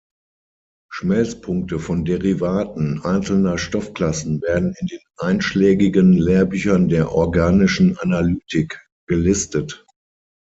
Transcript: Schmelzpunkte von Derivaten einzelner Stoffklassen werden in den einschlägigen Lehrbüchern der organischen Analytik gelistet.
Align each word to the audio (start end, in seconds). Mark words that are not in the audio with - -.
Schmelzpunkte 0.91 1.77
von 1.77 2.05
Derivaten 2.05 3.03
einzelner 3.05 3.59
Stoffklassen 3.59 4.41
werden 4.41 4.73
in 4.79 4.87
den 4.87 4.97
einschlägigen 5.19 6.13
Lehrbüchern 6.13 6.87
der 6.87 7.11
organischen 7.11 7.99
Analytik 7.99 8.83
gelistet. 9.05 9.85